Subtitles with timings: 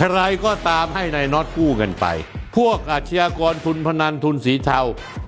[0.00, 2.06] ใครก็ตามให้นายน็อตกู้เงินไป
[2.56, 4.80] พวกอาชญากรทุนพนันทุนสีเทา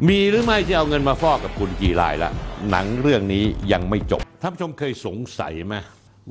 [0.09, 2.31] มีหรือไม่ที่เอาเงินมาฟอกกับคุณกี่รายละ
[2.71, 5.75] หนังเรื่องนี้ยังไม่จบ ท่านผู้ชมเคยสงสัยไหม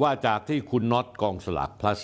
[0.02, 2.00] ว่าจากที่คุณน็อตกองสลาก plus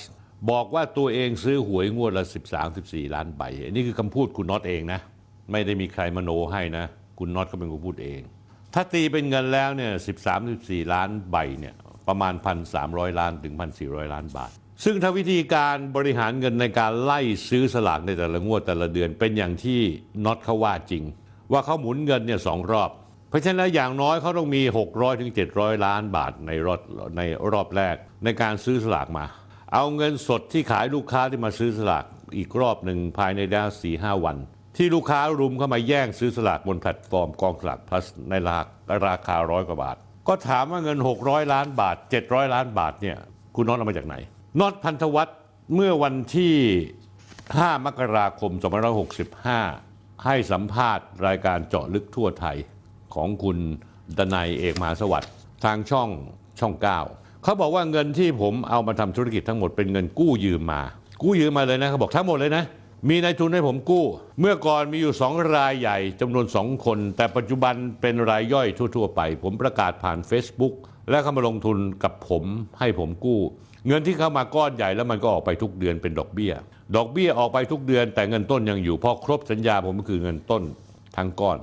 [0.50, 2.26] บอกว่าตัวเองซื้อหวยงวดละ
[2.70, 5.00] 13-14 ล้านใบอันนี้คือคำพูดคุณน็อตเองนะ
[5.52, 6.86] ไม่ได้มีใครมโนให้นะ
[7.20, 8.22] คุณน็อตก็เป็นคนพูดเอง
[8.74, 9.92] ถ้าตีเป็นเงินแล้วเนี่ย
[10.42, 11.76] 13-14 ล้านใบเนี่ย
[12.08, 12.34] ประมาณ
[12.78, 14.52] 1,300 ล้านถึง 1,400 ล้านบาท
[14.84, 19.80] ซึ่งถ้าวิธีการบริหารเงินในการไล่ซื้อสลากในแต่ละงวดแต่ละเดือน เป็นอย่างที่
[20.26, 21.04] น็อตเขาว่าจริง
[21.52, 22.90] ว่าเขาหมุนเงินเนี่ยสองรอบ
[23.30, 24.62] เพราะฉะนั้นอย่างน้อยเขาต้องมี
[24.92, 26.82] 600ถึง700 ล้านบาทในรอบ
[27.18, 29.26] ในรอบแรกในการซื้อสลากมา
[29.74, 32.06] เอาเงินสดที่ขายลูกค้าที่มาซื้อสลาก
[32.38, 34.38] อีกรอบหนึ่งภายในด้านสี่ห้าวัน
[34.78, 41.96] ที่ลูกค้ารุมเข้ามาแย่งซื้อสลากบนแพลตฟอร์มกองสลาก plus ในราคาราคาร้อยกว่าบาท ก็ถามว่าเงิน 600 ล้านบาท
[42.26, 43.18] 700 ล้านบาทเนี่ย
[43.56, 44.16] คุณน็อตเอามาจากไหน
[44.60, 45.38] น็อตพันธวัฒน์
[45.74, 46.56] เมื่อวันที่
[47.20, 48.52] 5 มกราคม
[49.38, 52.58] 2565 ให้สัมภาษณ์รายการเจาะลึกทั่วไทย
[53.16, 53.58] ของคุณ
[54.18, 55.32] ดนัยเอกมหาสวัสดิ์
[55.64, 56.10] ทางช่อง
[56.60, 56.74] ช่อง
[57.08, 60.82] 9 เขาบอกว่าเงินที่ผมเอามาทำธุรกิจทั้งหมดเป็นเงินกู้ยืมมา
[61.24, 62.64] กู้ยืมมาเลยนะเขาบอกทั้งหมดเลยนะ
[63.10, 64.06] มีนายทุนให้ผมกู้
[64.40, 70.74] เมื่อก่อนมีอยู่สองรายใหญ่จำนวนสองคน แต่ปัจจุบันเป็นรายย่อยทั่ว ๆ ไป ผมประกาศผ่าน Facebook
[71.10, 72.44] และเข้ามาลงทุนกับผม
[72.80, 73.40] ให้ผมกู้
[73.88, 76.54] เงินที่เข้ามาก้อนใหญ่แล้วมันก็ออกไปทุกเดือนเป็นดอกเบี้ย
[76.96, 80.64] ดอกเบี้ยออกไปทุกเดือน แต่เงินต้นยังอยู่พอครบสัญญาผมก็คือเงินต้น
[81.18, 81.58] ทั้งก้อน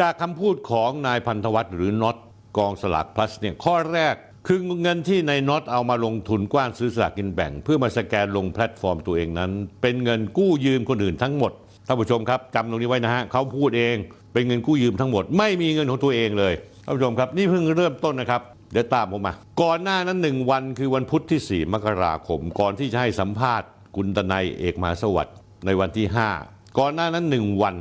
[0.00, 2.16] จากคำพูดของนายพันธวัฒน์หรือน็อต
[2.58, 4.14] กองสลาก plus เนี่ยข้อแรก
[4.46, 9.50] คือเงินที่นายน็อตเอามาลงทุนกว้านซื้อสลากกินแบ่ง เพื่อมาสแกนลงแพลตฟอร์มตัวเองนั้น
[9.82, 11.52] เป็นเงินกู้ยืมคนอื่นทั้งหมด
[11.86, 13.96] ท่านผู้ชมครับจำตรงนี้ไว้นะฮะเขาพูดเอง
[14.32, 16.52] เป็นเงินกู้ยืมทั้งหมด ไม่มีเงินของตัวเองเลย
[16.84, 18.42] ท่านผู้ชมครับ นี่เพิ่งเริ่มต้นนะครับ
[18.72, 26.06] เดี๋ยวตามผมมา ก่อนหน้านั้นหนึ่งวันคือวันพุธที่ 4 มกราคม ก่อนที่จะให้สัมภาษณ์คุณตนัยเอกมาสวัสดิ์ในวันที่
[26.42, 27.74] 5 ก่อนหน้านั้นหนึ่งวัน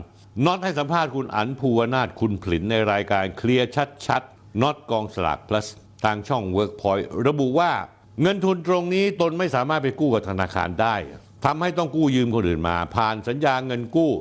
[0.46, 3.70] น็อตให้สัมภาษณ์คุณอันภูวนาถคุณผลินในรายการเคลียร์
[4.08, 5.68] ชัดๆน็อตกองสลาก plus
[6.04, 7.72] ทางช่อง Workpoint ระบุว่า
[8.22, 10.96] เงินทุนตรงนี้ตนไม่สามารถไปกู้กับธนาคารได้
[11.46, 14.12] ทำให้ต้องกู้ยืมคนอื่นมา ผ่านสัญญาเงินกู้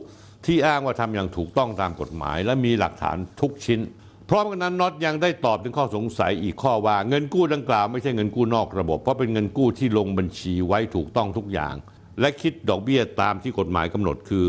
[0.47, 3.81] ที่อ้างว่าทำอย่างถูกต้องตามกฎหมาย และมีหลักฐานทุกชิ้น
[4.31, 11.75] พร้อมกันนั้นน็อตยังได้ตอบถึงข้อสงสัยอีกข้อว่าเงินกู้ดังกล่าวไม่ใช่เงินกู้นอกระบบ เพราะเป็นเงินกู้ที่ลงบัญชีไว้ถูกต้องทุกอย่าง
[12.21, 14.45] และคิดดอกเบี้ยตามที่กฎหมายกำหนดคือ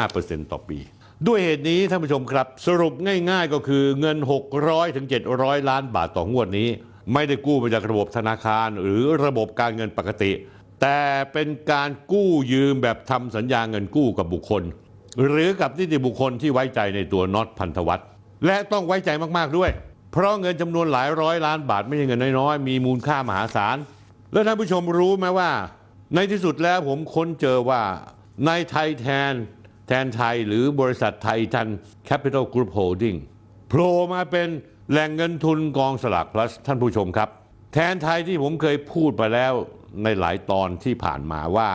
[0.00, 0.78] 15%ต่อปี
[1.26, 2.94] ด้วยเหตุนี้ท่านผู้ชมครับ สรุป
[3.30, 4.18] ง่าย ๆ ก็คือเงิน
[4.56, 6.68] 600ถึง700 ล้านบาทต่องวดนี้
[7.12, 10.32] ไม่ได้กู้มาจากระบบธนาคาร หรือระบบการเงินปกติ
[10.80, 11.00] แต่
[11.32, 14.62] เป็นการกู้ยืมแบบทำสัญญาเงินกู้กับบุคคล
[15.26, 18.04] หรือกับนิติบุคคลที่ไว้ใจในตัวน็อตพันธวัฒน
[18.46, 19.70] และต้องไว้ใจมากๆด้วย
[20.12, 23.76] เพราะเงินจำนวนหลายร้อยล้านบาทไม่ใช่เงินน้อยๆ มีมูลค่ามหาศาล
[24.32, 25.50] แล้วท่านผู้ชมรู้ไหมว่า
[26.14, 27.82] ในที่สุดแล้วผมค้นเจอว่า
[28.46, 29.32] ในไทยแทน
[29.88, 31.68] แทนไทยหรือบริษัทไททัน
[32.06, 33.14] แคปปิตอลกรุ๊ปโฮลดิ้ง
[33.68, 34.48] โผล่มาเป็น
[34.90, 37.28] แหล่งเงินทุนกองสลาก plus ท่านผู้ชมครับ
[37.74, 39.52] แทนไทยที่ผมเคยพูดไปแล้ว
[40.04, 41.70] ในหลายตอนที่ผ่านมาว่า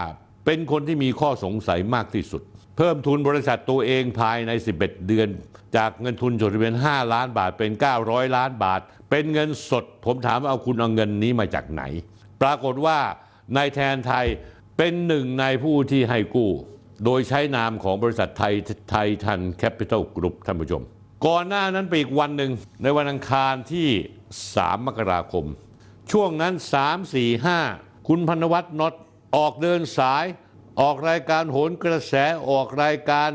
[0.45, 2.41] เป็นคนที่มีข้อสงสัยมากที่สุด
[2.77, 5.27] เพิ่มทุนบริษัทตัวเองภายใน 11 เดือน
[5.75, 7.71] จากเงินทุนจดทะเบียน 5 ล้านบาทเป็น
[8.03, 11.83] 900 ล้านบาท เป็นเงินสด ผมถามว่าเอาคุณเอาเงินนี้มาจากไหน
[12.41, 12.97] ปรากฏว่า
[13.55, 14.25] นายแทนไทย
[14.77, 16.51] เป็นหนึ่งในผู้ที่ให้กู้
[17.05, 18.53] โดยใช้นามของบริษัทไทย
[18.91, 20.83] ไทยทันแคปิตอลกรุ๊ปท่านผู้ชม
[21.25, 22.51] ก่อนหน้านั้นไปอีกวันหนึ่ง
[22.83, 23.89] ในวันอังคารที่
[24.35, 25.45] 3 มกราคม
[26.11, 28.93] ช่วงนั้น 3 4 5 คุณพันธ์ธวัชนอท
[29.35, 30.25] ออกเดินสาย
[30.81, 32.13] ออกรายการโหนกระแส
[32.49, 33.29] ออกรายการ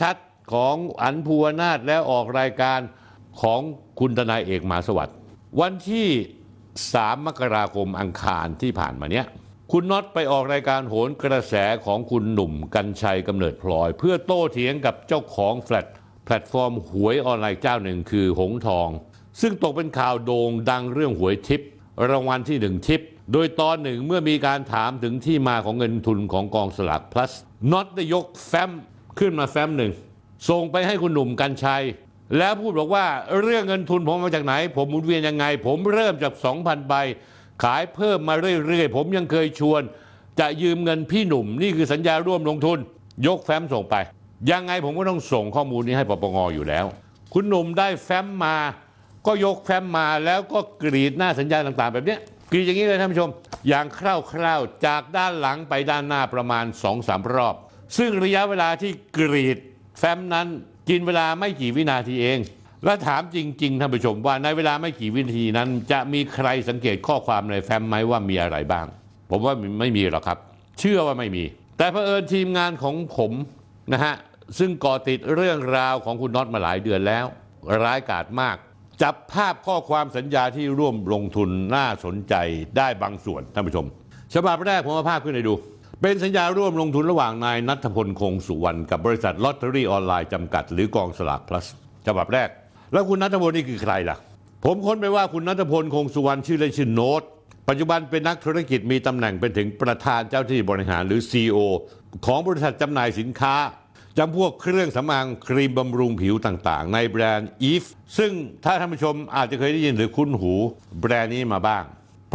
[0.00, 0.16] ชัด
[0.52, 2.80] ของอั๋นภูวนาทและออกรายการ
[3.40, 3.60] ของ
[4.00, 5.16] คุณทนายเอกหมาสวัสดิ์
[5.60, 6.08] วันที่
[6.66, 9.26] 3มกราคมอังคารที่ผ่านมาเนี้ย
[9.72, 15.86] คุณนอทไปออกรายการโหนกระแสของคุณหนุ่มกรรชัยกำเนิดพลอย เพื่อโต้เถียงกับเจ้าของแฟลต
[16.24, 18.88] แพลตฟอร์มหวยออนไลน์เจ้าหนึ่งคือหงทอง
[19.40, 21.60] ซึ่งตกเป็นข่าวโด่งดังเรื่องหวยทิพย์
[22.10, 23.00] รางวัลที่หนึ่งทิพย์
[23.32, 27.32] โดยตอนหนึ่งเมื่อมีการถามถึงที่มาของเงินทุนของกองสลาก plus
[27.70, 28.70] นอทได้ยกแฟ้ม
[29.18, 29.92] ขึ้นมาแฟ้มหนึ่ง
[30.48, 31.82] ส่งไปให้คุณหนุ่มกรรชัย
[32.38, 33.06] แล้วพูดบอกว่า
[33.40, 36.94] เรื่องเงินทุนผมมาจากไหน ผมหมุนเวียนยังไง ผมเริ่มจาก 2,000 ใบ
[37.62, 38.34] ขายเพิ่มมา
[38.66, 39.82] เรื่อยๆ ผมยังเคยชวน
[40.40, 42.78] จะยืมเงินพี่หนุ่ม นี่คือสัญญาร่วมลงทุน
[43.26, 43.96] ยกแฟ้มส่งไป
[44.50, 46.86] ยังไงผมก็ต้องส่งข้อมูลนี้ให้ปปงอยู่แล้ว
[47.32, 48.56] คุณหนุ่มได้แฟ้มมา
[49.26, 52.16] ก็ยกแฟ้มมาแล้วก็กรีดหน้าสัญญาต่างๆ แบบนี้
[52.50, 53.30] กรีดอย่างนี้เลยท่านผู้ชม
[53.68, 56.64] อย่างคร่าวๆจากด้านหลังไปด้านหน้าประมาณ
[56.98, 57.54] 2-3 รอบ
[57.98, 59.58] ซึ่งระยะเวลาที่กรีด
[59.98, 60.46] แฟ้มนั้น
[60.88, 62.38] กินเวลาไม่กี่วินาทีเอง
[62.84, 68.86] และถามจริง ๆท่านผู้ชมว่าในเวลาไม่กี่วินาทีนั้น จะมีใครสังเกตข้อความในแฟ้มไหมว่ามีอะไรบ้าง
[69.30, 70.38] ผมว่าไม่มีหรอกครับ
[70.78, 71.44] เชื่อว่าไม่มี
[71.78, 73.32] แต่เผอิญทีมงานของผม
[73.92, 74.14] นะฮะ
[74.58, 77.26] ซึ่งก่อติดเรื่องราวของคุณน็อตมาหลายเดือนแล้ว
[77.82, 78.56] ร้ายกาจมาก
[79.02, 82.34] จับภาพข้อความสัญญาที่ร่วมลงทุนน่าสนใจ
[82.76, 83.86] ได้บางส่วนท่านผู้ชม
[84.34, 85.54] ฉบับแรกผมเอาภาพขึ้นให้ดู
[86.02, 91.66] เป็นสัญญาร่วมลงทุนระหว่างนายนัทพลคงสุวรรณกับบริษัทลอตเตอรี่ออนไลน์จำกัด หรือกองสลากพลัส
[92.06, 92.48] ฉบับแรก
[92.92, 94.16] แล้วคุณนัทพลนี่คือใครล่ะ
[94.64, 97.22] ผมค้นไปว่าคุณนัทพลคงสุวรรณชื่อเล่นชื่อโน้ต
[97.68, 101.58] ปัจจุบันเป็นนักธุรกิจมีตำแหน่งเป็นถึงประธานเจ้าที่บริหารหรือ CEO
[102.26, 103.54] ของบริษัทจำหน่ายสินค้า
[104.18, 107.88] จำพวกเครื่องสำอางครีมบำรุงผิวต่างๆ ในแบรนด์ Eve
[108.18, 108.32] ซึ่ง
[108.64, 110.52] ถ้าท่านผู้ชมอาจจะเคยได้ยินหรือคุ้นหู
[111.00, 111.84] แบรนด์นี้มาบ้าง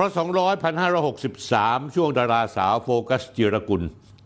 [0.01, 0.17] ราะ 200
[1.21, 3.83] 1,563 ช่วงดาราสาวโฟกัสจีระกุล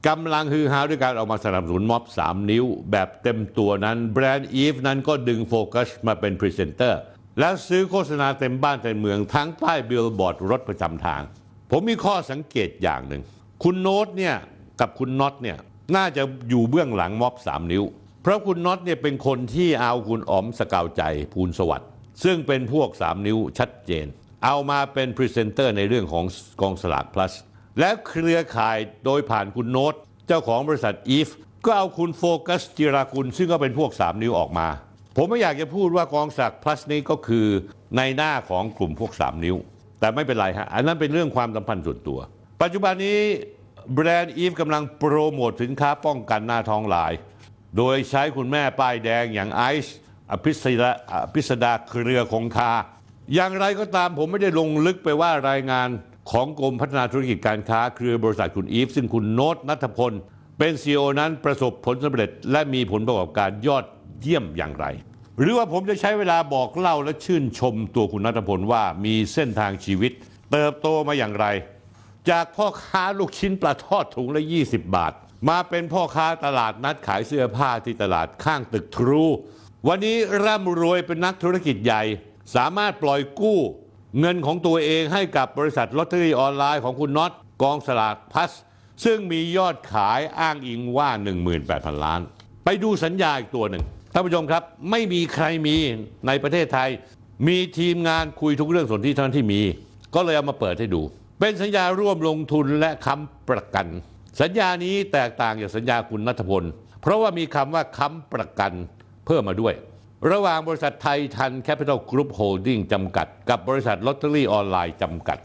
[0.07, 6.99] กำลังฮือฮาด้วยการออกมาสนับสนุนม็อบ 3 นิ้ว แบบเต็มตัวนั้นแบรนด์ Eve นั้นก็ดึงโฟกัสมาเป็นพรีเซนเตอร์
[7.39, 11.21] แล้วซื้อโฆษณาเต็มบ้านเต็มเมืองทั้งป้ายบิลบอร์ดรถประจำทาง
[11.71, 13.21] ผมมีข้อสังเกตอย่างหนึ่ง
[13.63, 14.35] คุณโน้ตเนี่ย
[14.79, 15.57] กับคุณนอทเนี่ย
[15.95, 17.83] น่าจะอยู่เบื้องหลังม็อบ 3 นิ้ว
[18.21, 21.01] เพราะคุณนอทเนี่ยเป็นคนที่เอาคุณอ๋อมสกาวใจ
[21.33, 21.89] พูลสวัสดิ์
[22.23, 24.05] ซึ่งเป็นพวก 3 นิ้วชัดเจน
[24.45, 26.25] เอามาเป็นพรีเซนเตอร์ในเรื่องของ
[26.61, 27.33] กองสลาก plus
[27.79, 29.93] และเครือข่ายโดยผ่านคุณโน้ต
[30.27, 31.29] เจ้าของบริษัทอีฟ
[31.65, 34.67] ก็เอาคุณโฟกัสจีระกุลซึ่งก็เป็นพวก 3 นิ้วออกมา
[35.17, 37.47] ผมไม่อยากจะพูดว่ากองสลาก plus นี้ก็คือ
[37.97, 39.55] ในหน้าของกลุ่มพวก 3 นิ้ว
[39.99, 42.19] แต่ไม่เป็นไรฮะ อันนั้นเป็นเรื่องความสัมพันธ์ส่วนตัว
[42.61, 43.19] ปัจจุบันนี้
[43.93, 47.13] แบรนด์อีฟกำลังโปรโมทสินค้าป้องกันหน้าท้องลาย
[47.77, 49.95] โดยใช้คุณแม่ป้ายแดงอย่างไอซ์
[50.31, 52.71] อภิสดาอภิสดาเครือคงคา
[53.33, 55.89] อย่างไรก็ตามผมไม่ได้ลงลึกไปว่ารายงาน
[56.31, 60.13] ของกรมพัฒนาธุรกิจการค้าเครือบริษัทคุณอีฟ ซึ่งคุณโนตนัทพล
[60.59, 63.85] เป็นซีอนั้นประสบผลสำเร็จ และมีผลประกอบการยอด
[64.21, 64.85] เยี่ยมอย่างไร
[65.39, 70.11] หรือว่าผมจะใช้เวลาบอกเล่าและชื่นชมตัวคุณนัทพลว่ามีเส้นทางชีวิต
[70.51, 71.45] เติบโตมาอย่างไร
[72.29, 75.13] จากพ่อค้าลูกชิ้นปลาทอดถุงละ 20 บาท
[75.49, 79.23] มาเป็นพ่อค้าตลาดนัดขายเสื้อผ้าที่ตลาดข้างตึกทรู
[79.87, 82.03] วันนี้ร่ำรวยเป็นนักธุรกิจใหญ่
[82.55, 83.59] สามารถปล่อยกู้
[84.19, 87.31] เงินของตัวเองให้กับบริษัทลอตเตอรี่ออนไลน์ของคุณน็อต
[87.63, 88.51] กองสลากพัส
[89.05, 91.09] ซึ่งมียอดขายอ้างอิงว่า
[91.57, 92.21] 18,000 ล้าน
[92.65, 93.83] ไปดูสัญญาอีกตัวหนึ่ง
[94.13, 95.75] ท่านผู้ชมครับ ไม่มีใครมี
[96.27, 96.89] ในประเทศไทย
[97.47, 99.61] มีทีมงานคุยทุกเรื่องส่วนที่เท่านั้นที่มี
[100.15, 101.01] ก็เลยเอามาเปิดให้ดู
[101.39, 103.87] เป็นสัญญาร่วมลงทุนและค้ำประกัน
[104.41, 106.63] สัญญานี้แตกต่างจากสัญญาคุณนัทพล
[107.01, 108.71] เพราะว่ามีคำว่าค้ำประกัน
[109.25, 109.73] เพิ่มมาด้วย
[110.31, 115.37] ระหว่างบริษัทไททันแคปปิตอลกรุ๊ปโฮลดิ้งจำกัด กับบริษัทลอตเตอรี่ออนไลน์จำกัด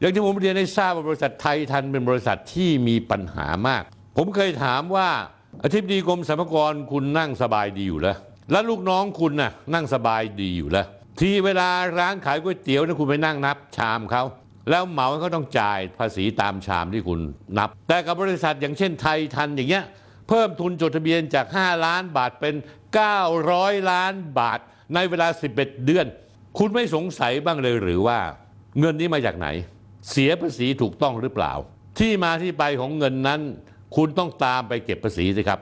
[0.00, 3.82] อย่างที่ผมเรียนให้ทราบว่าบริษัทไททันเป็นบริษัทที่มีปัญหามาก
[4.16, 5.08] ผมเคยถามว่า
[5.64, 8.16] อธิบดีกรมสรรพากรคุณนั่งสบายดีอยู่แล้ว
[8.50, 10.86] แล้วลูกน้องคุณน่ะนั่งสบายดีอยู่แล้ว
[11.20, 11.68] ทีเวลา
[11.98, 14.22] ร้านขายก๋วยเตี๋ยวนี่ยคุณไปนั่งนับชามเขา
[14.70, 17.20] แล้วเหมาเขาต้องจ่ายภาษีตามชามที่คุณ
[17.58, 19.84] นับ แต่กับบริษัทอย่างเช่นไทยทันอย่างเงี้ย
[20.28, 22.54] เพิ่มทุนจดทะเบียนจาก 5 ล้านบาทเป็น
[22.98, 24.58] 900 ล้านบาท
[24.94, 26.06] ในเวลา 11 เดือน
[26.58, 28.18] คุณไม่สงสัยบ้างเลยหรือว่า
[28.80, 29.48] เงินนี้มาจากไหน
[30.10, 31.52] เสียภาษีถูกต้องหรือเปล่า
[31.98, 33.40] ที่มาที่ไปของเงินนั้น
[33.96, 35.60] คุณต้องตามไปเก็บภาษีสิครับ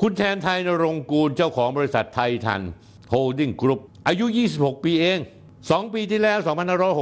[0.00, 2.62] คุณแทนไทยนรงค์กูลเจ้าของบริษัทไทยทัน
[3.10, 5.18] โฮลดิ้งกรุ๊ปอายุ 26 ปีเอง
[5.60, 6.38] 2 ปีที่แล้ว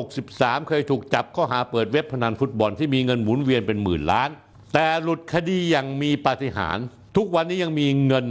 [0.03, 4.31] 2563 เคยถูกจับข้อหาเปิดเว็บพนันฟุตบอลที่มีเงินหมุนเวียนเป็นหมื่นล้าน
[4.75, 6.85] แต่หลุดคดีอย่างมีปาฏิหาริย์
[7.17, 8.27] ทุกวันนี้ยังมีเงิน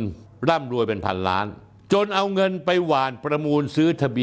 [0.50, 1.47] ร่ำรวยเป็นพันล้าน
[1.93, 4.15] จนเอาเงินไปหว่านประมูลซื้อทะเ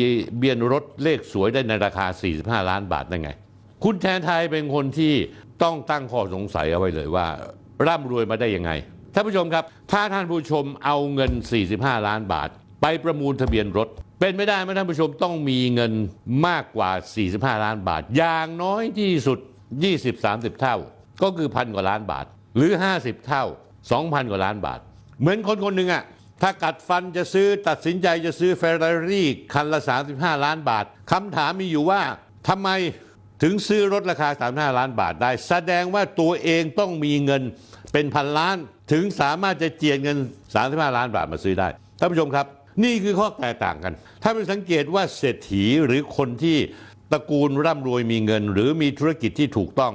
[0.42, 2.06] บียนรถเลขสวยได้ในราคา
[2.38, 3.30] 45 ล้านบาทได้ไง
[3.84, 5.14] คุณแทนไทยเป็นคนที่
[5.62, 7.26] ต้องตั้งข้อสงสัยเอาไว้เลยว่า
[7.86, 8.70] ร่ำรวยมาได้ยังไง
[9.14, 11.32] ท่านผู้ชมครับ ถ้าท่านผู้ชมเอาเงิน
[11.68, 12.48] 45 ล้านบาท
[12.82, 13.88] ไปประมูลทะเบียนรถ
[14.20, 15.92] เป็นไม่ได้ไหมท่านผู้ชมต้องมีเงิน
[16.46, 16.90] มากกว่า
[17.28, 19.38] 45 ล้านบาท อย่างน้อยที่สุด
[20.00, 20.76] 20-30 เท่า
[21.22, 23.44] ก็คือพันกว่าล้านบาท หรือ 50 เท่า
[23.88, 24.80] 2,000 กว่าล้านบาท
[25.20, 26.02] เหมือนคนคนหนึ่งอะ
[26.42, 29.80] ถ้ากัดฟันจะซื้อตัดสินใจจะซื้อเฟอร์รารี่คันละ
[30.12, 32.00] 35 ล้านบาทคำถามมีอยู่ว่า
[32.48, 32.68] ทำไม
[33.42, 37.42] ถึงซื้อรถราคา 35 ล้านบาทได้ แสดงว่าตัวเองต้องมีเงิน
[37.92, 38.56] เป็นพันล้าน
[38.92, 40.18] ถึงสามารถจะเจียดเงิน
[40.56, 42.46] 35 ล้านบาทมาซื้อได้ท่านผู้ชมครับ
[42.84, 46.56] นี่คือข้อแตกต่างกัน ถ้าไปสังเกตว่าเศรษฐีหรือคนที่
[47.12, 49.92] ตระกูลร่ำรวยมีเงิน หรือมีธุรกิจที่ถูกต้อง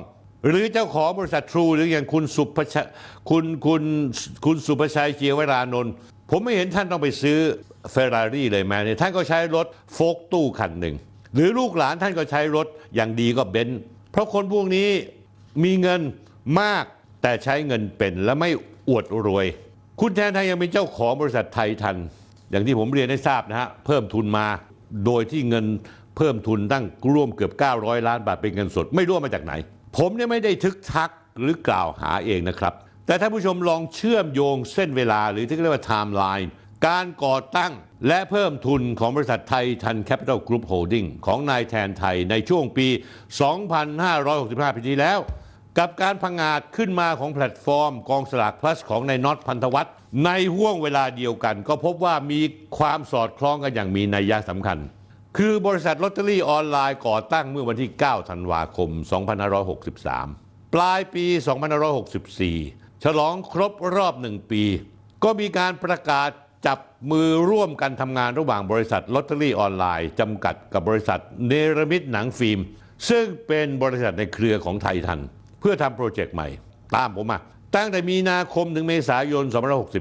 [0.50, 2.88] หรือเจ้าของบริษัททรูหรืออย่างคุณสุภชัย
[3.30, 3.84] คุณคุณ
[4.46, 5.94] คุณสุภชัยเจียวรานนท์
[6.30, 7.38] ผมไม่เห็นท่านต้องไปซื้อ
[7.92, 10.96] เฟอร์รารี่เลยแม้เนี่ยท่านก็ใช้รถโฟกตู้คันหนึ่ง
[11.34, 13.80] หรือลูกหลานท่านก็ใช้รถอย่างดีก็เบนซ์
[14.12, 14.88] เพราะคนพวกนี้
[15.64, 16.02] มีเงิน
[16.62, 16.86] มาก
[17.22, 18.50] แต่ใช้เงินเป็นและไม่
[18.90, 19.46] อวดรวย
[20.02, 21.96] คุณแทนไทยยังเป็นเจ้าของบริษัทไทยทัน
[22.52, 24.48] อย่างที่ผมเรียนให้ทราบนะฮะเพิ่มทุนมา
[25.06, 25.66] โดยที่เงิน
[26.18, 29.54] เพิ่มทุนตั้งร่วมเกือบ 900 ล้านบาทเป็นเงินสด ไม่รู้ว่ามาจากไหน
[30.00, 31.10] ผมเนี่ยไม่ได้ทึกทัก
[31.42, 32.74] หรือกล่าวหาเองนะครับ
[33.06, 36.50] แต่ท่านผู้ชมลองเชื่อมโยงเส้นเวลาหรือที่เรียกว่าไทม์ไลน์
[36.88, 37.74] การก่อตั้ง
[38.08, 42.88] และเพิ่มทุนของบริษัทไททันแคปปิตอลกรุ๊ปโฮลดิ้งของนายแทนไทยในช่วงปี
[43.62, 45.20] 2565 ปีที่แล้ว
[45.78, 49.94] กับการพังงาดขึ้นมาของแพลตฟอร์มกองสลากพลัสของนายนอทพันธ์ธวัช
[50.25, 52.42] ในห้วงเวลาเดียวกัน ก็พบว่ามี
[52.78, 54.78] ความสอดคล้องกันอย่างมีนัยยะสำคัญ
[55.38, 58.89] คือบริษัทลอตเตอรี่ออนไลน์ก่อตั้งเมื่อวันที่ 9 ธันวาคม
[59.77, 61.25] 2563 ปลายปี
[62.15, 64.63] 2564 ฉลองครบรอบหนึ่งปี
[65.24, 66.30] ก็มีการประกาศ
[66.68, 66.80] จับ
[67.12, 72.60] มือร่วมกันทำงานระหว่างบริษัทลอตเตอรี่ออนไลน์จำกัดกับบริษัทเนรมิตหนังฟิล์ม
[73.10, 75.20] ซึ่งเป็นบริษัทในเครือของไททัน
[75.60, 76.48] เพื่อทำโปรเจกต์ใหม่
[76.96, 77.39] ตามผมมา
[77.75, 79.46] ตั้งแต่มีนาคมถึงเมษายน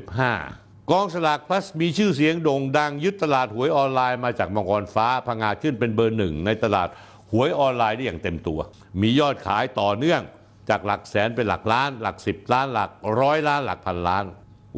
[0.04, 6.88] 2565 กองสลากพลัสมีชื่อเสียงโด่งดังยึดตลาดหวยออนไลน์มาจากมังกรฟ้าผงาดขึ้นเป็นเบอร์หนึ่งในตลาด
[7.32, 8.60] หวยออนไลน์ได้อย่างเต็มตัว
[9.00, 10.20] มียอดขายต่อเนื่อง
[10.68, 14.24] จากหลักแสนเป็นหลักล้าน หลักสิบล้านหลักร้อยล้านหลักพันล้าน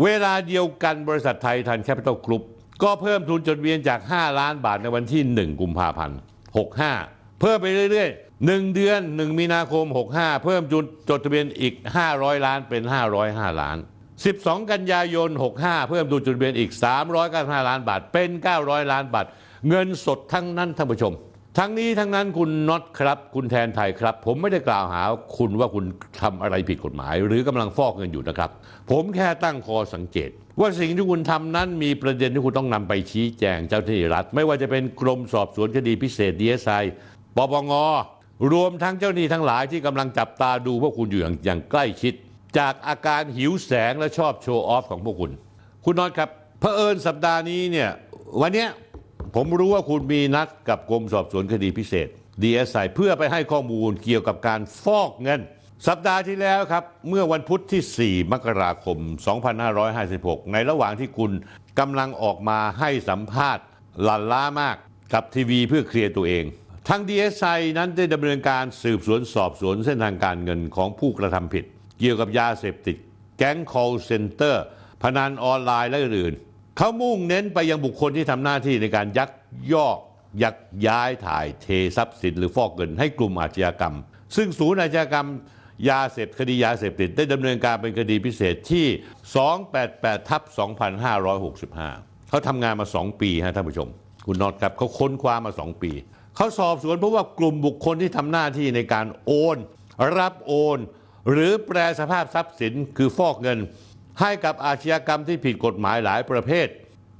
[0.03, 2.43] เวลาเดียวกันบริษัทไทยทันแคปิตอลกรุ๊ป
[2.83, 6.19] ก็เพิ่มทุนจดทะเบียนจาก 5 ล้านบาทในวันที่ 1 กุมภาพันธ์
[6.75, 9.85] 65 เพิ่มไปเรื่อยๆ 1 เดือน 1 มีนาคม
[10.17, 11.75] 65 เพิ่มทุนจดทะเบียนอีก
[12.09, 12.83] 500 ล้านเป็น
[13.23, 13.79] 505 ล้าน
[14.25, 15.31] 12 กันยายน
[15.61, 16.71] 65 เพิ่มทุนจดทะเบียนอีก
[17.19, 18.31] 395 ล้านบาท เป็น
[18.61, 19.27] 900 ล้านบาท
[19.69, 21.13] เงินสดทั้งนั้นท่านผู้ชม
[21.59, 25.03] ทั้งนี้ทั้งนั้นคุณน็อตครับ คุณแทนไทยครับ ผมไม่ได้กล่าวหา
[25.37, 25.85] คุณว่าคุณ
[26.21, 28.51] ทำอะไรผิดกฎหมาย หรือกำลังฟอกเงินอยู่นะครับ
[28.91, 30.31] ผมแค่ตั้งข้อสังเกต
[30.61, 36.73] ว่าสิ่งที่คุณทำนั้นมีประเด็นที่คุณต้องนำไปชี้แจงเจ้าหน้าที่รัฐ ไม่ว่าจะเป็นกรมสอบสวนคดีพิเศษดีเอสไอ
[37.37, 37.73] ปปง
[38.53, 42.15] รวมทั้งเจ้าหน้าที่ทั้งหลายที่กำลังจับตาดูพวกคุณอยู่อย่างอย่างใกล้ชิด
[42.59, 45.33] จากอาการหิวแสงและชอบ show off ของพวกคุณ
[45.85, 47.91] คุณน็อตครับเผอิญสัปดาห์นี้เนี่ย
[48.41, 48.67] วันนี้
[49.35, 52.09] ผมรู้ว่าคุณมีนัดกับกรมสอบสวนคดีพิเศษ
[52.43, 55.41] DSI เพื่อไปให้ข้อมูลเกี่ยวกับการฟอกเงิน
[55.89, 58.99] สัปดาห์ที่แล้วครับ เมื่อวันพุธที่ 4 มกราคม
[59.77, 61.33] 2556 ในระหว่างที่คุณ
[61.79, 63.65] กำลังออกมาให้สัมภาษณ์
[64.03, 64.77] หลั่นล้ามาก
[65.15, 66.45] กับทีวีเพื่อเคลียร์ตัวเอง
[66.89, 71.65] ทาง DSI นั้นได้ดำเนินการสืบสวนสอบสวนเส้นทางการเงินของผู้กระทำผิด
[71.99, 72.97] เกี่ยวกับยาเสพติด
[73.39, 74.57] แก๊ง call center
[75.03, 79.31] พนันออนไลน์และอื่นๆเขามุ่งเน้นไปยังบุคคลที่ทำหน้าที่ในการยัก
[79.75, 79.99] ยอก
[80.43, 83.95] ยักย้ายถ่ายเททรัพย์สินหรือฟอกเงินให้กลุ่มอาชญากรรม
[84.37, 85.29] ซึ่งศูนย์อาชญากรรม
[85.91, 88.87] ยาเสพคดียาเสพติดได้ดำเนินการเป็นคดีพิเศษที่
[89.57, 90.43] 288ทับ
[91.37, 93.89] 2565 เขาทำงานมา 2 ปีฮะท่านผู้ชม
[94.27, 95.93] คุณน็อตครับเขาค้นคว้ามา 2 ปี
[96.37, 99.57] เขาสอบสวนเพราะว่ากลุ่มบุคคลที่ทำหน้าที่ในการโอน
[100.19, 100.79] รับโอน
[101.31, 103.59] หรือแปลสภาพทรัพย์สินคือฟอกเงิน
[104.21, 106.67] ให้กับอาชญากรรมที่ผิดกฎหมายหลายประเภท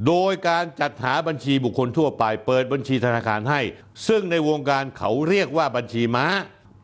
[0.07, 3.61] โดยการจัดหาบัญชีบุคคลทั่วไปเปิดบัญชีธนาคารให้
[4.09, 6.27] ซึ่งในวงการเขาเรียกว่าบัญชีม้า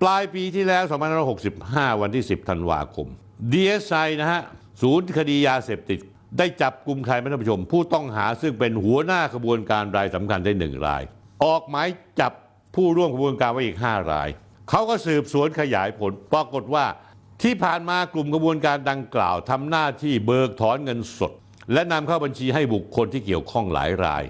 [0.03, 0.85] ปลายปีที่แล้ว
[1.43, 3.07] 2565 วันที่ 10 ธันวาคม
[3.53, 4.41] DSI นะฮะ
[4.83, 6.01] ศูนย์คดียาเสพติด
[6.39, 11.03] ได้จับกลุ่มใครไหมท่านผู้ชม ผู้ต้องหาซึ่งเป็นหัวหน้าขบวนการรายสำคัญได้หนึ่งราย
[11.45, 11.89] ออกหมาย
[12.21, 12.33] จับ
[12.77, 14.29] ผู้ร่วมขบวนการไว้อีก 5 ราย
[14.71, 16.85] เขาก็สืบสวนขยายผลปรากฏว่า
[17.43, 21.33] ที่ผ่านมากลุ่มกระบวนการดังกล่าวทำหน้าที่เบิกถอนเงินสด
[21.73, 24.25] และนำเข้าบัญชีให้บุคคลที่เกี่ยวข้องหลายราย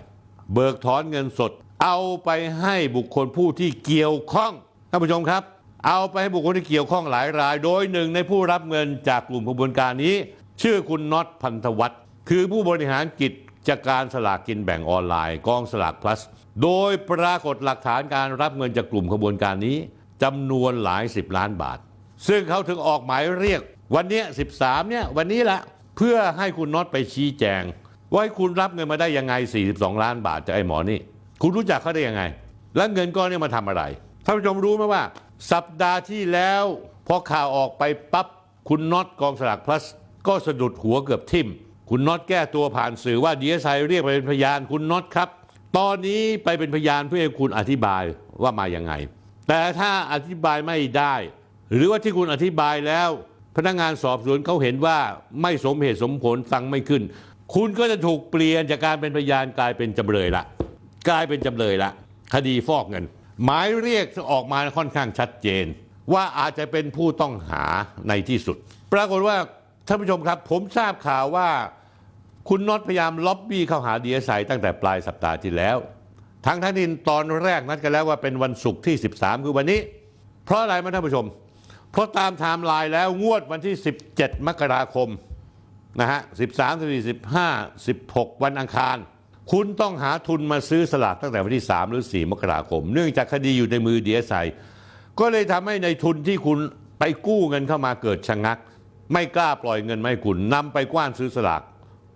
[0.54, 1.52] เบิกถอนเงินสด
[1.82, 4.52] เอาไปให้บุคคลผู้ที่เกี่ยวข้อง
[4.90, 5.42] ท่านผู้ชมครับ
[5.86, 10.14] เอาไปให้บุคคลที่เกี่ยวข้องหลายราย โดยหนึ่งในผู้รับเงินจากกลุ่มกระบวนการนี้
[10.62, 16.20] ชื่อคุณน็อตพันธวัฒน์คือผู้บริหารกิจการสลากกินแบ่งออนไลน์กองสลากพลัส
[16.62, 19.76] โดยปรากฏหลักฐานการรับเงินจากกลุ่มขบวนการนี้
[20.22, 21.78] จำนวนหลายสิบล้านบาท
[22.28, 23.60] ซึ่งเขาถึงออกหมายเรียก
[23.94, 24.22] วันนี้
[24.56, 25.58] 13 เนี่ย วันนี้ละ
[25.96, 27.62] เพื่อให้คุณน็อตไปชี้แจง
[28.10, 29.34] ว่าให้คุณรับเงินมาได้ยังไง
[29.68, 30.98] 42 ล้านบาทจากไอ้หมอนี่
[31.42, 32.22] คุณรู้จักเขาได้ยังไง
[32.76, 33.82] แล้วเงินก้อนนี้มาทำอะไร
[34.24, 35.02] ท่านผู้ชมรู้ไหมว่า
[35.52, 36.64] สัปดาห์ที่แล้ว
[37.08, 38.26] พอข่าวออกไปปั๊บ
[38.68, 39.84] คุณน็อตกองสลากพลัส
[40.28, 41.48] ก็สะดุดหัวเกือบทิ่ม
[41.90, 45.28] คุณน็อตแก้ตัวผ่านสื่อว่าดีเอสไอเรียกไปเป็นพยานคุณน็อตครับ
[45.78, 48.02] ตอนนี้ไปเป็นพยานเพื่อให้คุณอธิบาย
[48.42, 48.92] ว่ามาอย่างไง
[49.48, 51.14] แต่ถ้าอธิบายไม่ได้
[51.72, 53.08] หรือว่าที่คุณอธิบายแล้ว
[53.56, 54.98] พนักงานสอบสวนเขาเห็นว่า
[55.42, 57.02] ไม่สมเหตุสมผลฟังไม่ขึ้น
[57.54, 60.44] คุณก็จะถูกเปลี่ยนจากการเป็นพยานกลายเป็นจำเลยละ
[61.08, 61.90] กลายเป็นจำเลยละ
[62.34, 63.04] คดีฟอกเงิน
[63.44, 65.64] หมายเรียกออกมาค่อนข้างชัดเจน
[66.12, 67.64] ว่าอาจจะเป็นผู้ต้องหา
[68.08, 68.56] ในที่สุด
[68.92, 69.36] ปรากฏว่า
[69.86, 71.48] ท่านผู้ชมครับ ผมทราบข่าวว่า
[72.48, 75.76] คุณน็อตพยายามล็อบบี้เข้าหาดีเอสไอตั้งแต่ปลายสัปดาห์ที่แล้ว
[76.46, 79.80] ทั้งท่านินตอนแรกนัดกันแล้วว่าเป็นวันศุกร์ที่ 13 คือวันนี้
[80.44, 81.26] เพราะอะไรฮะท่านผู้ชม
[81.92, 83.74] เพราะตามไทม์ไลน์แล้วงวดวันที่
[84.10, 85.08] 17 มกราคม
[86.00, 87.06] นะฮะ13 14
[87.46, 88.96] 15 16 วันอังคาร
[89.52, 94.38] คุณต้องหาทุนมาซื้อสลากตั้งแต่วันที่ 3 หรือ 4 มกราคม เนื่องจากคดีอยู่ในมือดีเอสไอ
[95.20, 96.58] ก็เลยทำให้ในทุนที่คุณ
[96.98, 98.58] ไปกู้เงินเข้ามาเกิดชะงัก
[99.12, 101.62] ไม่กล้าปล่อยเงินไมาให้คุณนำไปกว้านซื้อสลาก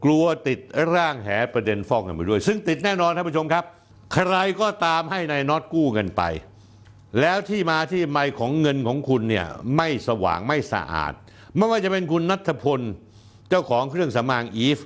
[0.04, 0.58] กลัวติด
[0.94, 3.64] ร่างแหประเด็นฟ้องกเงินไปด้วย ซึ่งติดแน่นอนท่านผู้ชมครับ
[4.14, 6.22] ใครก็ตามให้นายน็อตกู้เงินไป
[7.20, 9.46] แล้วที่มาที่ไปของเงินของคุณเนี่ย
[9.76, 11.12] ไม่สว่างไม่สะอาด
[11.56, 12.80] ไม่ว่าจะเป็นคุณนัทพล
[13.48, 14.78] เจ้าของเครื่องสำอางอีฟ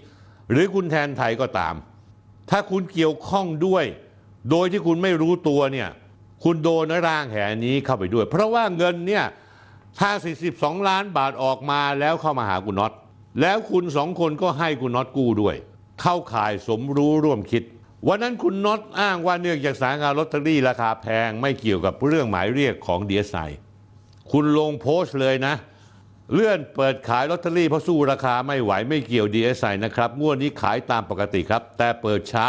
[0.50, 1.74] หรือคุณแทนไทยก็ตาม
[2.50, 3.84] ถ้าคุณเกี่ยวข้องด้วย
[4.50, 5.88] โดยที่คุณไม่รู้ตัวเนี่ย
[6.44, 9.24] คุณโดนร่างแหนี้เข้าไปด้วย เพราะว่าเงินเนี่ย
[10.00, 10.10] ถ้า
[10.50, 12.92] 42 ล้านบาทออกมาแล้วเข้ามาหาคุณน็อต
[13.40, 15.56] แล้วคุณสองคนก็ให้คุณน็อตกู้ด้วย
[16.00, 17.62] เข้าข่ายสมรู้ร่วมคิด
[18.08, 23.36] วันนั้นคุณน็อตอ้างว่าเนื่องจากสายงานลอตเตอรี่ราคาแพงไม่เกี่ยวกับเรื่องหมายเรียกของเดียไซ
[24.32, 25.54] คุณลงโพสต์เลยนะ
[26.32, 32.48] เลื่อนเปิดขายลอตเตอรี่เพราะสู้ราคาไม่ไหวไม่เกี่ยว DSI นะครับงวดนี้ขายตามปกติครับ แต่เปิดช้า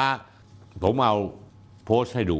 [0.83, 1.15] ผมเอา
[1.85, 2.39] โพสต์ให้ดู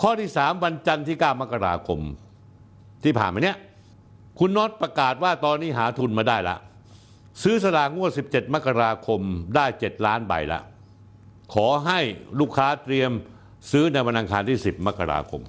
[0.00, 2.00] ข้อที่ 3 วันจันทร์ที่ 9 มกราคม
[3.04, 3.56] ที่ผ่านมาเนี้ย
[4.38, 6.56] คุณน็อตประกาศว่าตอนนี้หาทุนมาได้ละ
[7.42, 9.20] ซื้อสลากงวด 17 มกราคม
[9.54, 10.60] ได้ 7 ล้านใบละ
[11.52, 12.00] ขอให้
[12.40, 13.10] ลูกค้าเตรียม
[13.70, 15.42] ซื้อในวันอังคารที่ 10 มกราคม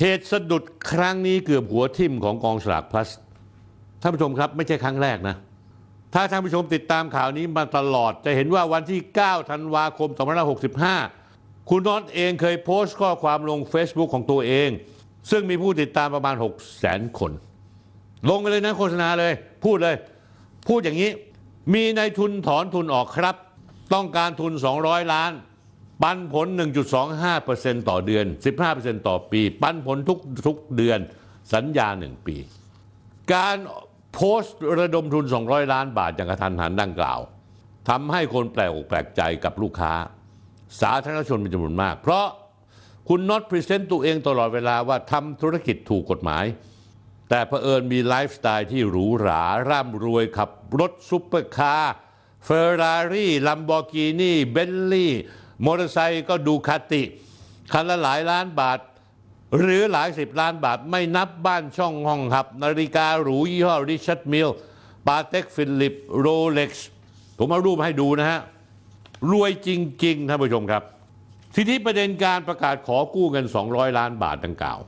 [0.00, 0.62] เหตุสะดุด
[0.92, 3.08] ครั้งนี้เกือบหัวทิ่มของกองสลากพลัส
[4.00, 5.36] ท่านผู้ชมครับไม่ใช่ครั้งแรกนะ
[6.14, 10.08] ถ้าท่านผู้ชมติดตามข่าวนี้มาตลอดจะเห็นว่าวันที่ 9 ธันวาคม
[11.10, 14.70] 2565 คุณน็อตเองเคยโพสต์ข้อความลง Facebook ของตัวเอง
[15.30, 16.52] ซึ่งมีผู้ติดตามประมาณ 6 0 0 0
[16.82, 17.32] 0 0 คน
[18.28, 19.32] ลงไปเลยนะโฆษณาเลย
[19.64, 19.94] พูดเลย
[20.68, 21.10] พูดอย่างนี้
[21.74, 23.36] มีนายทุนถอนทุนออกครับ
[23.94, 25.32] ต้องการทุน 200 ล้าน
[26.02, 26.46] ปันผล
[27.18, 28.26] 1.25%ต่อเดือน
[28.66, 30.98] 15%ต่อปี ปันผลทุกทุกเดือน
[31.54, 32.36] สัญญา 1 ปี
[33.34, 33.56] การ
[34.14, 37.20] โพสต์ระดมทุน 200 ล้านบาทอย่างกระทันหันดังกล่าว
[37.88, 39.92] ทำให้คนแปลกอกแปลกใจกับลูกค้า
[40.80, 42.26] สาธารณชนเป็นจำนวนมาก เพราะ
[43.08, 46.44] คุณน็อต present ตัวเองตลอดเวลาว่าทำธุรกิจถูกกฎหมาย
[47.28, 51.94] แต่เผอิญมีไลฟ์สไตล์ที่หรูหรา ร่ำรวยขับรถซุปเปอร์คาร์
[52.44, 55.12] เฟอร์รารี่ลัมโบกินีเบนลี่
[55.64, 57.02] มอเตอร์ไซค์ก็ดูคาติ
[57.72, 58.78] คันละหลายล้านบาท
[59.58, 64.48] หรือหลายสิบล้านบาทไม่นับบ้านช่องห้องหับ นาฬิกาหรูยี่ห้อริชาร์ดมิล
[65.06, 66.88] ปาเต็กฟิลิปโรเล็กซ์
[67.38, 68.40] ผมเอารูปให้ดูนะฮะ
[69.30, 69.70] รวยจ
[70.04, 70.82] ริง ๆ ท่านผู้ชมครับ
[71.54, 74.78] ทีนี้ประเด็นการประกาศขอกู้เงิน 200 ล้านบาทดังกล่าว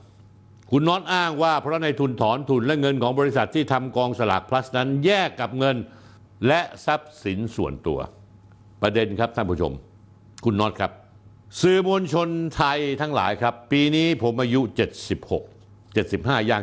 [0.71, 5.77] คุณน็อตอ้างว่าเพราะในทุนถอนทุนและเงินของบริษัทที่ทำกองสลากพลัสนั้นแยกกับเงิน
[6.47, 7.99] และทรัพย์สินส่วนตัว
[8.83, 9.73] ประเด็นครับท่านผู้ชม
[10.44, 10.90] คุณน็อตครับ
[11.61, 14.61] สื่อมวลชนไทยทั้งหลายครับ ปีนี้ผมอายุ
[15.33, 16.62] 76 75 ย่าง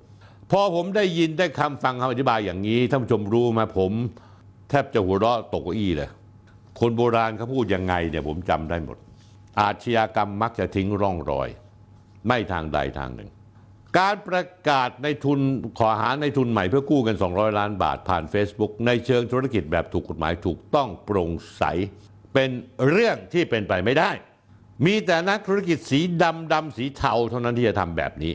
[0.00, 3.92] 76 พอผมได้ยินได้คำฟังคำอธิบายอย่างนี้ท่านผู้ชมรู้ไหมาผม
[4.68, 6.10] แทบจะหัวเราะตกเก้าอี้เลย
[6.80, 8.98] คนโบราณเขาพูดยังไงเนี่ยผมจำได้หมด
[9.60, 11.48] อาชญากรรมมักจะทิ้งร่องรอย
[12.26, 13.30] ไม่ทางใดทางหนึ่ง
[13.98, 15.40] การประกาศในทุน
[15.78, 21.62] ขอหาในทุนใหม่เพื่อกู้เงิน 200 ล้านบาทผ่าน Facebook ในเชิงธุรกิจแบบถูกกฎหมายถูกต้องโปร่งใส
[22.34, 22.50] เป็น
[22.88, 24.10] เรื่องที่เป็นไปไม่ได้
[24.86, 28.34] มีแต่นักธุรกิจสีดำดำสีเทาเท่านั้นที่จะทำแบบนี้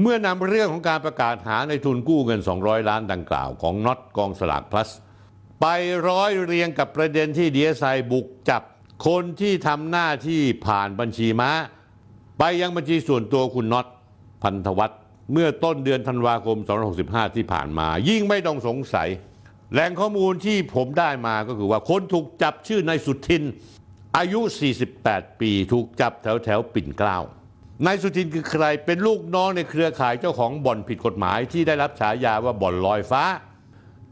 [0.00, 4.90] เมื่อนำเรื่องของการประกาศหาในทุนกู้เงิน 200 ล้านดังกล่าวของน็อตกองสลากพลัส
[5.60, 5.66] ไป
[6.08, 8.62] ร้อยเรียงกับประเด็นที่ดีเอสไอบุกจับ
[9.06, 11.50] คนที่ทำหน้าที่ผ่านบัญชีม้า
[12.38, 13.86] ไปยังบัญชีส่วนตัวคุณน็อต
[14.42, 14.98] พันธวัฒน์
[15.32, 16.58] เมื่อต้นเดือนธันวาคม
[16.96, 19.08] 2565 ที่ผ่านมา ยิ่งไม่ต้องสงสัย
[19.72, 23.42] แหล่งข้อมูลที่ผมได้มาก็คือว่าคนถูกจับชื่อนายสุทิน
[24.18, 24.40] อายุ
[24.90, 27.18] 48 ปีถูกจับแถวแถวปิ่นเกล้า
[27.86, 33.24] นายสุทินคือใครเป็นลูกน้องในเครือข่ายเจ้าของบ่อนผิดกฎหมายที่ได้รับฉายาว่าบ่อนลอยฟ้า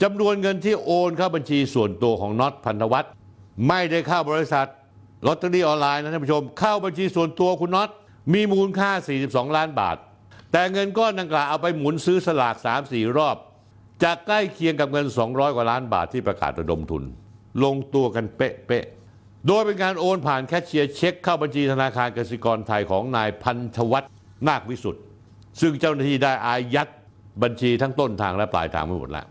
[0.02, 3.12] จำนวนเงินที่โอนเข้าบัญชีส่วนตัวของน็อตพันธวัฒน์
[3.68, 4.66] ไม่ได้เข้าบริษัท
[5.26, 7.90] ลอตเตอรี่ออนไลน์นะท่านผู้ชม เข้าบัญชีส่วนตัวคุณน็อต
[8.34, 8.90] มีมูลค่า
[9.24, 9.96] 42 ล้านบาท
[10.52, 12.56] แต่เงินก้อนดังกล่าวเอาไปหมุนซื้อสลาก
[12.87, 13.37] 3-4 รอบ
[14.02, 17.02] จะใกล้เคียงกับเงิน 200 กว่าล้านบาทที่ประกาศระดมทุน
[17.64, 24.11] ลงตัวกันเป๊ะๆ โดยเป็นการโอนผ่านแคชเชียร์เช็คเข้าบัญชีธนาคารกสิกรไทยของนายพันธวัฒน์
[24.48, 25.02] นาควิสุทธ์
[25.61, 26.88] ซึ่งเจ้าหน้าที่ได้อายัด
[27.42, 29.26] บัญชีทั้งต้นทางและปลายทางไปหมดแล้ว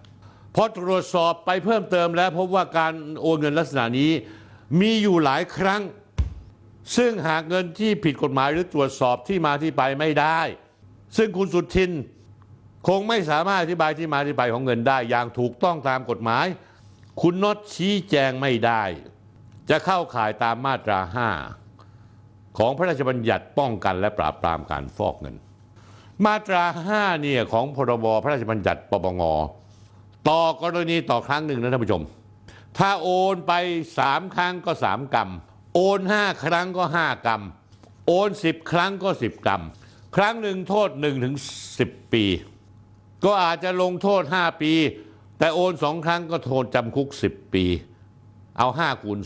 [0.56, 4.12] พอตรวจสอบไปเพิ่มเติมแล้วพบว่าการโอนเงินลักษณะนี้
[4.80, 5.82] มีอยู่หลายครั้ง
[6.98, 10.40] ซึ่งหากเงินที่ผิดกฎหมายหรือตรวจสอบที่มาที่ไปไม่ได้
[11.18, 11.92] ซึ่งคุณสุทิน
[12.88, 16.46] คงไม่สามารถอธิบายที่มาที่ไปของเงินได้ อย่างถูกต้องตามกฎหมาย
[17.22, 18.84] คุณน็อตชี้แจงไม่ได้
[19.70, 21.00] จะเข้าข่ายตามมาตรา
[21.80, 25.36] 5 ของพระราชบัญญัติป้องกันและปราบปรามการฟอกเงิน
[26.26, 29.22] มาตรา 5 เนี่ยของพรบพระราชบัญญัติปปง
[30.30, 32.04] ต่อกรณีต่อครั้งหนึ่งนะท่านผู้ชม
[32.78, 33.54] ถ้าโอนไป
[33.98, 35.30] 3 ครั้งก็ 3 กรัม
[35.76, 37.44] โอน 5 ครั้งก็ 5 กรัม
[38.08, 39.64] โอน 10 ครั้งก็ 10 กรัม
[40.16, 41.36] ครั้งหนึ่งโทษ1ถึง
[41.74, 42.24] 10 ปี
[43.26, 44.74] ก็อาจจะลงโทษ 5 ปี
[45.40, 47.66] แต่โอนสองครั้งก็โทษจำคุก 10 ปี
[48.58, 49.20] เอา 5 คูณ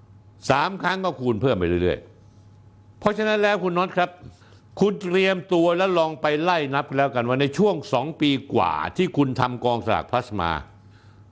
[0.00, 4.10] 2 3 ครั้งก็คูณเพิ่มไปเรื่อยๆ เพราะฉะนั้นแล้วคุณน็อตครับ
[4.80, 10.50] คุณเตรียมตัวแล้วลองไปไล่นับแล้วกันว่าในช่วง 2 ปีกว่าที่คุณทำกองสลากพลัสมา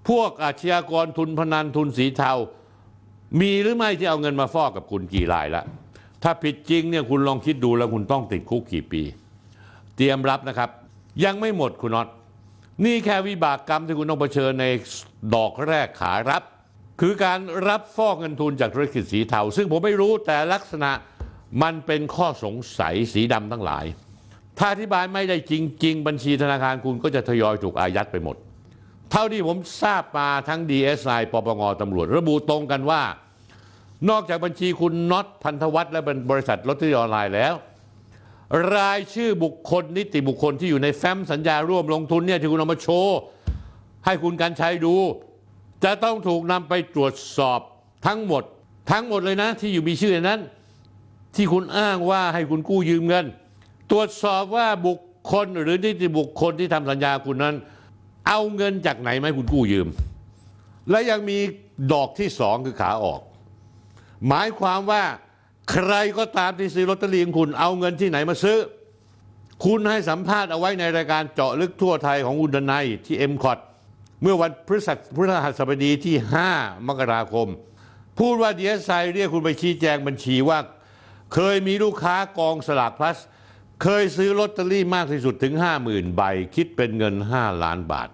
[0.08, 2.32] พวกอาชญากรทุนพนันทุนสีเทา
[3.40, 5.64] มีหรือไม่ที่เอาเงินมาฟอกกับคุณกี่รายละ
[6.22, 9.02] ถ้าผิดจริงเนี่ยคุณลองคิดดูแล้วคุณต้องติดคุกกี่ปี
[9.96, 10.70] เตรียมรับนะครับ
[11.24, 12.08] ยังไม่หมดคุณน็อต
[12.84, 14.66] นี่แค่วิบากกรรมที่คุณต้องเผชิญใน
[15.34, 16.42] ดอกแรกขารับ
[17.00, 20.90] คือการรับฟอกเงินทุนจากธุรกิจสีเทา ซึ่งผมไม่รู้แต่ลักษณะ
[21.62, 23.84] มันเป็นข้อสงสัยสีดำทั้งหลาย
[24.58, 25.52] ถ้าอธิบายไม่ได้จ
[25.84, 28.36] ริง ๆ บัญชีธนาคารคุณก็จะทยอยถูกอายัดไปหมด
[29.10, 33.02] เท่าที่ผมทราบมาทั้ง DSI ปปงตำรวจระบุตรงกันว่า
[34.10, 37.54] นอกจากบัญชีคุณน็อตพันธวัฒน์และบริษัทลอตเตอรี่ออนไลน์แล้ว
[38.76, 43.18] รายชื่อบุคคลนิติบุคคลที่อยู่ในแฟ้มสัญญาร่วมลงทุนเนี่ยที่คุณเอามาโชว์
[44.06, 44.94] ให้คุณการใช้ดู
[45.84, 47.60] จะต้องถูกนำไปตรวจสอบ
[48.06, 48.42] ทั้งหมด
[48.90, 50.40] ทั้งหมดเลยนะ ที่อยู่มีชื่อในนั้น
[51.36, 53.26] ที่คุณอ้างว่าให้คุณกู้ยืมเงิน
[53.90, 54.98] ตรวจสอบว่าบุค
[55.32, 57.54] คลหรือนิติบุคคลที่ทำสัญญาคุณนั้น
[58.28, 59.88] เอาเงินจากไหนมาให้คุณกู้ยืม
[60.90, 61.38] และยังมี
[61.92, 63.20] ดอกที่สองคือขาออก
[64.28, 65.04] หมายความว่า
[65.72, 68.58] ใครก็ตามที่ซื้อลอตเตอรี่ของคุณเอาเงินที่ไหนมาซื้อ
[69.64, 73.58] คุณให้สัมภาษณ์เอาไว้ในรายการเจาะลึกทั่วไทยของคุณดนัยที่ MCOT
[74.22, 76.16] เมื่อวันพฤหัสพฤหัสบดีที่
[76.52, 77.48] 5 มกราคม
[78.18, 80.58] พูดว่าดีเอสไอเรียกคุณไปชี้แจงบัญชีว่า
[81.34, 83.18] เคยมีลูกค้ากองสลากพลัส
[83.82, 85.54] เคยซื้อลอตเตอรี่มากที่สุดถึง
[85.84, 86.22] 50,000 ใบ
[86.54, 88.08] คิดเป็นเงิน 5 ล้านบาท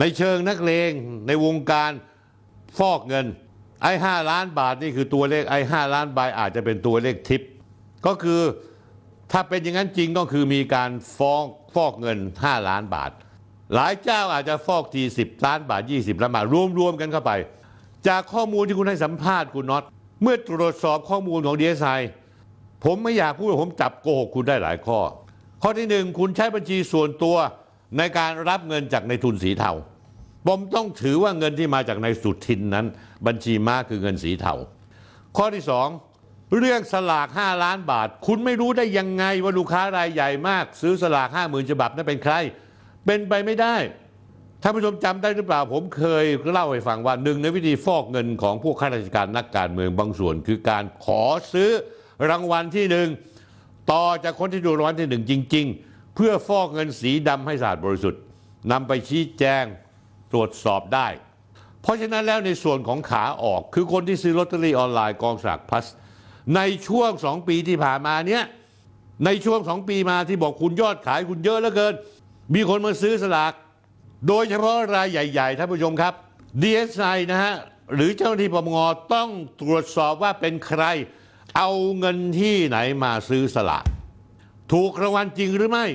[0.00, 0.90] ในเชิงนักเลง
[1.26, 1.90] ในวงการ
[2.78, 3.26] ฟอกเงิน
[3.82, 7.42] ไอ้ห้าล้านบาทนี่คือตัวเลขไอ้ห้าล้านใบอาจจะเป็นตัวเลขทิป
[8.06, 8.40] ก็คือ
[9.32, 11.42] ถ้าเป็นอย่างนั้นจริงก็คือมีการฟ้อง
[11.74, 13.10] ฟอกเงิน 5 ล้านบาท
[13.74, 16.44] หลายเจ้าอาจจะฟอกที10 ล้านบาท 20ล้านบาท
[16.78, 17.32] รวมๆกันเข้าไป
[18.08, 19.82] จากข้อมูลที่คุณให้สัมภาษณ์คุณน็อต
[20.22, 21.90] เมื่อตรวจสอบข้อมูลของดีเอสไอ
[22.84, 24.98] ผมไม่อยากพูดว่าผมจับโกหกคุณได้หลายข้อ
[25.62, 27.36] ข้อที่หนึ่งคุณใช้บัญชีส่วนตัว
[27.98, 29.72] ในการรับเงินจากในทุนสีเทา
[30.46, 32.86] ผมต้องถือว่าเงินที่มาจากในสุทินนั้น
[33.26, 34.54] บัญชีม้าคือเงินสีเทา
[35.36, 35.88] ข้อที่สอง
[36.58, 42.34] เรื่องสลาก 5 ล้านบาท คุณไม่รู้ได้ยังไงว่าลูกค้ารายใหญ่มาก ซื้อสลาก 5 0,000ฉบับนั้นเป็นใคร
[43.06, 43.76] เป็นไปไม่ได้
[44.62, 51.70] ท่านผู้ชมจำได้หรือเปล่า ผมเคยเล่าให้ฟังว่าหนึ่งในวิธีฟอกเงินของพวกข้าราชการนักการเมืองบางส่วน คือการขอซื้อ
[52.30, 53.08] รางวัลที่หนึ่ง
[53.92, 58.20] ต่อจากคนที่ดูรางวัลที่หนึ่งจริง ๆ เพื่อฟอกเงินสีดำให้สะอาดบริสุทธิ์
[58.72, 59.64] นำไปชี้แจง
[60.32, 61.08] ตรวจสอบได้
[61.82, 65.86] เพราะฉะนั้นแล้วในส่วนของขาออกคือคนที่ซื้อลอตเตอรี่ออนไลน์กองสลากพลัส
[66.56, 68.44] ในช่วงสองปีที่ผ่านมาเนี้ย
[69.24, 71.94] ในช่วงสองปีมาที่บอกคุณยอดขายคุณเยอะเหลือเกิน
[72.54, 73.52] มีคนมาซื้อสลาก
[74.28, 76.14] โดยเฉพาะรายใหญ่ๆท่านผู้ชมครับ
[76.62, 77.54] DSI นะฮะ
[77.94, 78.78] หรือเจ้าหน้าที่ปปง
[79.14, 80.84] ต้องตรวจสอบว่าเป็นใคร
[81.56, 83.84] เอาเงินที่ไหนมาซื้อสลาก
[84.72, 85.86] ถูกรางวัลจริงหรือไม่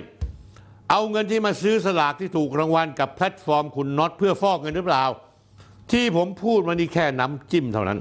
[0.89, 5.03] เอาเงินที่มาซื้อสลากที่ถูกรางวัลกับแพลตฟอร์มคุณน็อตเพื่อฟอกเงินหรือเปล่า
[5.91, 7.99] ที่ผมพูดมานี่แค่น้ำจิ้มเท่านั้น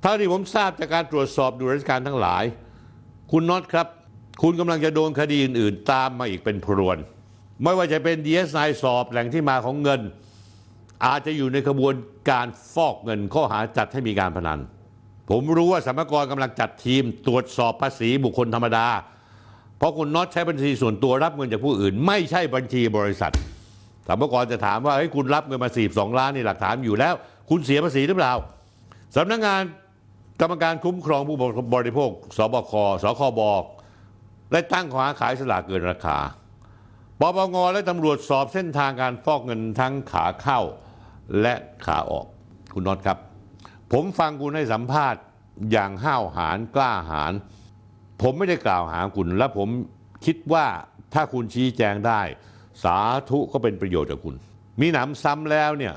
[0.00, 2.44] เท่าที่ผมทราบจากการตรวจสอบดูราชการทั้งหลาย
[3.32, 3.86] คุณน็อตครับ
[4.42, 6.98] คุณกำลังจะโดนคดีอื่น ๆ ตามมาอีกเป็นพรวน
[7.62, 10.00] ไม่ว่าจะเป็น DSI สอบแหล่งที่มาของเงิน
[11.04, 11.94] อาจจะอยู่ในกระบวน
[12.30, 14.60] การฟอกเงินข้อหาจัดให้มีการพนัน
[15.30, 18.86] ผมรู้ว่าสมรกรกำลังจัดทีมตรวจสอบภาษีบุคคลธรรมดา
[19.82, 23.32] เพราะคุณน็อตใช้บัญชีส่วนตัวรับเงินจากผู้อื่น ไม่ใช่บัญชีบริษัท
[24.06, 27.14] สมรกรจะถามว่าเฮ้ยคุณรับเงินมา42ล้านนี่หลักฐานอยู่แล้ว
[27.50, 28.32] คุณเสียภาษีหรือเปล่า
[29.16, 29.60] สำนักงาน
[30.40, 31.38] กรรมการคุ้มครองผู้
[31.74, 33.40] บริโภคสบคสคบ
[34.52, 36.18] ได้ตั้งข้อหาขายสลากเกินราคา
[37.20, 40.60] ปปงและตำรวจสอบเส้นทางการฟอกเงินทั้งขาเข้า
[41.40, 42.26] และขาออก
[42.74, 43.18] คุณน็อตครับ
[43.92, 45.20] ผมฟังคุณให้สัมภาษณ์
[45.72, 47.34] อย่างห้าวหาญกล้าหาญ
[48.22, 49.68] ผมไม่ได้กล่าวหาคุณ และผม
[50.26, 50.66] คิดว่า
[51.14, 52.20] ถ้าคุณชี้แจงได้
[52.82, 52.96] สา
[53.28, 54.34] ธุก็เป็นประโยชน์กับคุณ
[54.80, 55.94] มีหนำซ้ำแล้วเนี่ย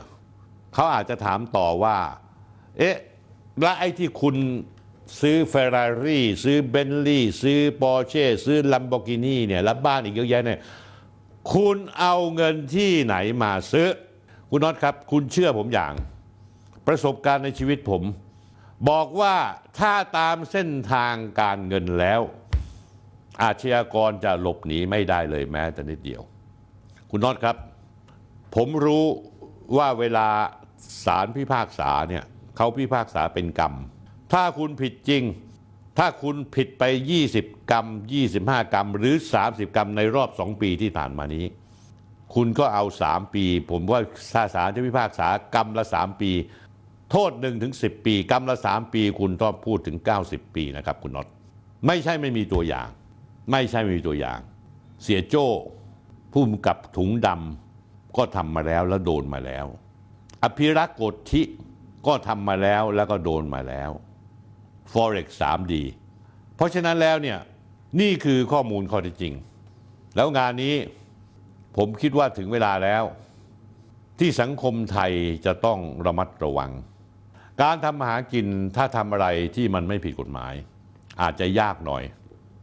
[0.73, 1.97] เขาอาจจะถามต่อว่า
[2.77, 2.97] เอ๊ะ
[3.61, 4.35] และไอ้ที่คุณ
[5.21, 10.59] ซื้อเฟอร์รารี่ซื้อเบนลี่ ซื้อปอร์เช่ซื้อลัมโบกินีเนี่ยแล้วบ้านอีกเยอะแยะเนี่ย
[11.53, 13.89] คุณเอาเงินที่ไหนมาซื้อ
[14.49, 15.93] คุณน็อตครับ คุณเชื่อผมอย่าง
[16.87, 18.01] ประสบการณ์ในชีวิตผม
[18.89, 19.35] บอกว่า
[19.79, 22.21] ถ้าตามเส้นทางการเงินแล้ว
[23.41, 26.21] อาชญากรจะหลบหนีไม่ได้เลยแม้แต่นิดเดียว
[27.09, 27.55] คุณน็อตครับ
[28.55, 29.05] ผมรู้
[29.77, 30.27] ว่าเวลา
[31.05, 32.23] ศาลพิพากษาเนี่ย
[32.57, 33.73] เขาพิพากษาเป็นกรรม
[34.33, 35.23] ถ้าคุณผิดจริง
[35.97, 36.83] ถ้าคุณผิดไป
[37.27, 37.85] 20 กรรม
[38.29, 41.45] 25 กรรม หรือ 30 กรรมในรอบ 2 ปีที่ผ่านมานี้
[42.35, 43.99] คุณก็เอา 3 ปี ผมว่า
[44.33, 46.31] ถ้าศาลจะพิพากษากรรมละ 3 ปี
[47.11, 51.27] โทษ1ถึง10 ปี กรรมละ 3 ปีคุณต้องพูดถึง 90 ปีนะครับคุณน็อต
[51.87, 52.87] ไม่ใช่ไม่มีตัวอย่าง
[53.51, 54.39] ไม่ใช่ไม่มีตัวอย่าง
[55.03, 55.47] เสียโจ้
[56.31, 59.65] ผู้กำกับถุงดำก็ทำมาแล้วแล้วโดนมาแล้ว
[60.43, 61.41] อภิรักษ์โกธิ
[62.07, 63.91] ก็ทำมาแล้วแล้วก็โดนมาแล้ว
[64.91, 65.73] Forex 3D
[66.55, 67.39] เพราะฉะนั้นแล้วเนี่ย
[67.99, 69.33] นี่คือข้อมูลข้อเท็จจริง
[70.15, 70.75] แล้วงานนี้
[71.77, 73.03] ผมคิดว่าถึงเวลาแล้ว
[74.19, 75.11] ที่สังคมไทย
[75.45, 76.71] จะต้องระมัดระวัง
[77.61, 80.53] การทำมาหากินถ้าทำอะไรที่มันไม่ผิดกฎหมาย
[81.21, 82.03] อาจจะยากหน่อย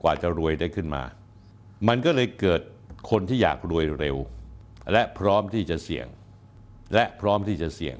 [0.02, 1.02] กว่าจะรวยได้ขึ้นมา
[1.88, 2.60] มันก็เลยเกิด
[3.10, 4.16] คนที่อยากรวยเร็ว
[4.92, 6.06] และพร้อมที่จะเสี่ยง
[6.94, 7.96] และพร้อมที่จะเสี่ยง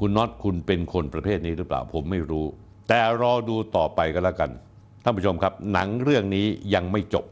[0.00, 2.46] คุณน็อตคุณเป็นคนประเภทนี้หรือเปล่าผมไม่รู้
[2.88, 4.50] แต่รอดูต่อไปก็แล้วกัน
[5.02, 7.24] ท่านผู้ชมครับ หนังเรื่องนี้ยังไม่จบ